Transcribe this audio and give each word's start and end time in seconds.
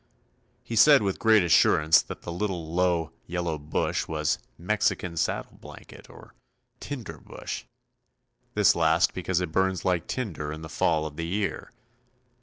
He 0.63 0.75
said 0.75 1.03
with 1.03 1.19
great 1.19 1.43
assurance 1.43 2.01
that 2.01 2.23
the 2.23 2.31
little, 2.31 2.73
low, 2.73 3.11
yellow 3.27 3.59
bush 3.59 4.07
was 4.07 4.39
"Mexican 4.57 5.15
saddle 5.15 5.59
blanket" 5.61 6.09
or 6.09 6.33
"Tinder 6.79 7.19
bush," 7.19 7.65
this 8.55 8.75
last 8.75 9.13
because 9.13 9.41
it 9.41 9.51
burns 9.51 9.85
like 9.85 10.07
tinder 10.07 10.51
in 10.51 10.63
the 10.63 10.69
fall 10.69 11.05
of 11.05 11.17
the 11.17 11.27
year. 11.27 11.71